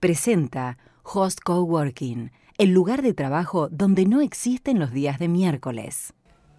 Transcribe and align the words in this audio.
presenta 0.00 0.78
Host 1.02 1.40
Coworking, 1.42 2.30
el 2.56 2.70
lugar 2.70 3.02
de 3.02 3.14
trabajo 3.14 3.68
donde 3.70 4.04
no 4.04 4.20
existen 4.20 4.78
los 4.78 4.92
días 4.92 5.18
de 5.18 5.28
miércoles. 5.28 6.12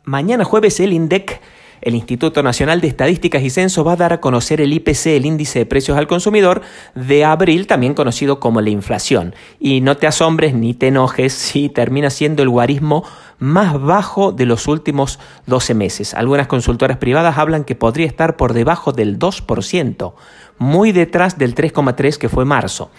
Mañana 0.04 0.44
jueves 0.44 0.80
el 0.80 0.92
INDEC, 0.92 1.40
el 1.82 1.96
Instituto 1.96 2.44
Nacional 2.44 2.82
de 2.82 2.88
Estadísticas 2.88 3.42
y 3.44 3.50
Censo, 3.50 3.86
va 3.86 3.94
a 3.94 3.98
dar 3.98 4.12
a 4.12 4.20
conocer 4.20 4.60
el 4.60 4.74
IPC, 4.74 5.08
el 5.08 5.26
índice 5.26 5.60
de 5.60 5.66
precios 5.66 5.98
al 5.98 6.08
consumidor, 6.08 6.62
de 6.96 7.24
abril, 7.24 7.68
también 7.68 7.94
conocido 7.94 8.40
como 8.40 8.60
la 8.60 8.72
inflación. 8.72 9.36
Y 9.60 9.80
no 9.82 9.96
te 9.96 10.08
asombres 10.08 10.54
ni 10.54 10.74
te 10.74 10.88
enojes 10.88 11.32
si 11.32 11.70
termina 11.70 12.10
siendo 12.10 12.44
el 12.44 12.50
guarismo 12.50 13.06
más 13.38 13.80
bajo 13.80 14.34
de 14.34 14.46
los 14.46 14.68
últimos 14.68 15.20
12 15.46 15.74
meses. 15.76 16.14
Algunas 16.14 16.48
consultoras 16.48 16.98
privadas 16.98 17.38
hablan 17.38 17.64
que 17.64 17.76
podría 17.76 18.08
estar 18.08 18.36
por 18.36 18.54
debajo 18.54 18.92
del 18.92 19.18
2%, 19.18 20.14
muy 20.58 20.92
detrás 20.92 21.38
del 21.38 21.56
3,3% 21.56 22.18
que 22.18 22.30
fue 22.30 22.44
marzo. 22.44 22.90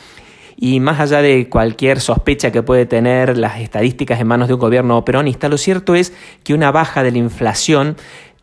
Y 0.63 0.79
más 0.79 1.01
allá 1.01 1.23
de 1.23 1.49
cualquier 1.49 2.01
sospecha 2.01 2.53
que 2.53 2.63
puede 2.63 2.85
tener 2.85 3.39
las 3.39 3.61
estadísticas 3.61 4.21
en 4.21 4.27
manos 4.27 4.47
de 4.47 4.55
un 4.55 4.61
gobierno 4.61 5.03
peronista, 5.07 5.49
lo 5.49 5.57
cierto 5.57 5.95
es 5.95 6.13
que 6.45 6.53
una 6.53 6.71
baja 6.71 7.03
de 7.03 7.11
la 7.13 7.17
inflación 7.17 7.97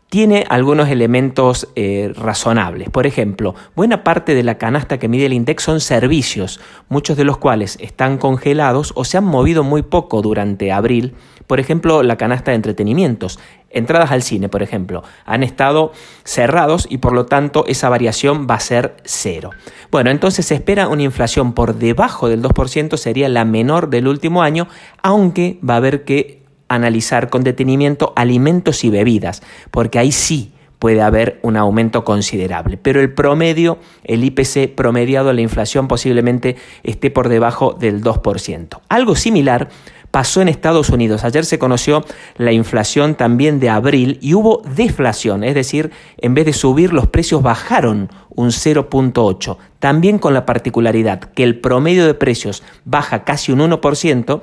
tiene 0.09 0.45
algunos 0.49 0.89
elementos 0.89 1.67
eh, 1.75 2.13
razonables. 2.15 2.89
Por 2.89 3.05
ejemplo, 3.05 3.55
buena 3.75 4.03
parte 4.03 4.35
de 4.35 4.43
la 4.43 4.57
canasta 4.57 4.99
que 4.99 5.09
mide 5.09 5.25
el 5.25 5.33
INDEX 5.33 5.63
son 5.63 5.81
servicios, 5.81 6.61
muchos 6.87 7.17
de 7.17 7.25
los 7.25 7.37
cuales 7.37 7.77
están 7.81 8.17
congelados 8.17 8.93
o 8.95 9.03
se 9.03 9.17
han 9.17 9.25
movido 9.25 9.63
muy 9.63 9.81
poco 9.81 10.21
durante 10.21 10.71
abril. 10.71 11.15
Por 11.45 11.59
ejemplo, 11.59 12.03
la 12.03 12.17
canasta 12.17 12.51
de 12.51 12.55
entretenimientos. 12.55 13.39
Entradas 13.69 14.11
al 14.11 14.23
cine, 14.23 14.47
por 14.47 14.63
ejemplo, 14.63 15.03
han 15.25 15.43
estado 15.43 15.91
cerrados 16.23 16.87
y 16.89 16.99
por 16.99 17.11
lo 17.11 17.25
tanto 17.25 17.65
esa 17.67 17.89
variación 17.89 18.47
va 18.49 18.55
a 18.55 18.59
ser 18.61 18.95
cero. 19.03 19.51
Bueno, 19.91 20.09
entonces 20.09 20.45
se 20.45 20.55
espera 20.55 20.87
una 20.87 21.03
inflación 21.03 21.53
por 21.53 21.75
debajo 21.75 22.29
del 22.29 22.41
2%, 22.41 22.95
sería 22.95 23.27
la 23.27 23.43
menor 23.43 23.89
del 23.89 24.07
último 24.07 24.41
año, 24.41 24.67
aunque 25.03 25.59
va 25.67 25.75
a 25.75 25.77
haber 25.77 26.05
que 26.05 26.46
analizar 26.67 27.29
con 27.29 27.43
detenimiento 27.43 28.13
alimentos 28.15 28.83
y 28.83 28.89
bebidas, 28.89 29.41
porque 29.71 29.99
ahí 29.99 30.11
sí 30.11 30.51
puede 30.79 31.01
haber 31.01 31.39
un 31.41 31.57
aumento 31.57 32.03
considerable. 32.03 32.77
Pero 32.77 33.01
el 33.01 33.13
promedio, 33.13 33.79
el 34.03 34.23
IPC 34.23 34.75
promediado, 34.75 35.33
la 35.33 35.41
inflación 35.41 35.87
posiblemente 35.87 36.55
esté 36.83 37.09
por 37.09 37.29
debajo 37.29 37.75
del 37.79 38.03
2%. 38.03 38.79
Algo 38.89 39.15
similar 39.15 39.69
pasó 40.11 40.41
en 40.41 40.47
Estados 40.47 40.89
Unidos. 40.89 41.23
Ayer 41.23 41.45
se 41.45 41.59
conoció 41.59 42.05
la 42.37 42.51
inflación 42.51 43.15
también 43.15 43.59
de 43.59 43.69
abril 43.69 44.19
y 44.21 44.33
hubo 44.33 44.61
deflación, 44.75 45.43
es 45.43 45.55
decir, 45.55 45.91
en 46.17 46.33
vez 46.33 46.45
de 46.45 46.53
subir 46.53 46.93
los 46.93 47.07
precios 47.07 47.41
bajaron 47.41 48.09
un 48.29 48.49
0.8. 48.49 49.57
También 49.79 50.19
con 50.19 50.33
la 50.33 50.45
particularidad 50.45 51.19
que 51.19 51.43
el 51.43 51.59
promedio 51.59 52.05
de 52.05 52.13
precios 52.13 52.63
baja 52.85 53.23
casi 53.23 53.51
un 53.51 53.59
1%, 53.59 54.41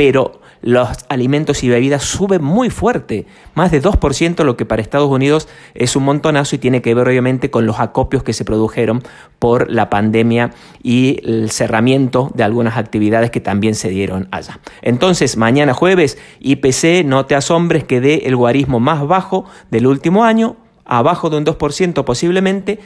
pero 0.00 0.40
los 0.62 0.88
alimentos 1.10 1.62
y 1.62 1.68
bebidas 1.68 2.04
suben 2.04 2.42
muy 2.42 2.70
fuerte, 2.70 3.26
más 3.54 3.70
de 3.70 3.82
2%, 3.82 4.44
lo 4.44 4.56
que 4.56 4.64
para 4.64 4.80
Estados 4.80 5.10
Unidos 5.10 5.46
es 5.74 5.94
un 5.94 6.04
montonazo 6.04 6.56
y 6.56 6.58
tiene 6.58 6.80
que 6.80 6.94
ver 6.94 7.06
obviamente 7.06 7.50
con 7.50 7.66
los 7.66 7.80
acopios 7.80 8.22
que 8.22 8.32
se 8.32 8.46
produjeron 8.46 9.02
por 9.38 9.70
la 9.70 9.90
pandemia 9.90 10.52
y 10.82 11.20
el 11.22 11.50
cerramiento 11.50 12.30
de 12.32 12.44
algunas 12.44 12.78
actividades 12.78 13.30
que 13.30 13.42
también 13.42 13.74
se 13.74 13.90
dieron 13.90 14.28
allá. 14.30 14.60
Entonces, 14.80 15.36
mañana 15.36 15.74
jueves, 15.74 16.16
IPC, 16.40 17.04
no 17.04 17.26
te 17.26 17.34
asombres 17.34 17.84
que 17.84 18.00
dé 18.00 18.22
el 18.24 18.36
guarismo 18.36 18.80
más 18.80 19.06
bajo 19.06 19.44
del 19.70 19.86
último 19.86 20.24
año, 20.24 20.56
abajo 20.86 21.28
de 21.28 21.36
un 21.36 21.44
2% 21.44 22.04
posiblemente, 22.04 22.78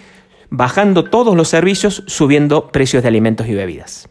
bajando 0.50 1.04
todos 1.04 1.36
los 1.36 1.46
servicios, 1.46 2.02
subiendo 2.08 2.72
precios 2.72 3.04
de 3.04 3.08
alimentos 3.08 3.46
y 3.46 3.54
bebidas. 3.54 4.08